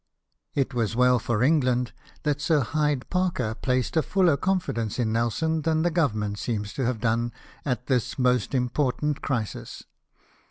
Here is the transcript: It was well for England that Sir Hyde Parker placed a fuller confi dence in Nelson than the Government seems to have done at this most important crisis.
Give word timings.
It 0.55 0.73
was 0.73 0.95
well 0.95 1.19
for 1.19 1.43
England 1.43 1.93
that 2.23 2.41
Sir 2.41 2.61
Hyde 2.61 3.07
Parker 3.11 3.53
placed 3.53 3.95
a 3.95 4.01
fuller 4.01 4.35
confi 4.35 4.73
dence 4.73 4.97
in 4.97 5.11
Nelson 5.13 5.61
than 5.61 5.83
the 5.83 5.91
Government 5.91 6.39
seems 6.39 6.73
to 6.73 6.85
have 6.87 6.99
done 6.99 7.31
at 7.65 7.85
this 7.85 8.17
most 8.17 8.55
important 8.55 9.21
crisis. 9.21 9.83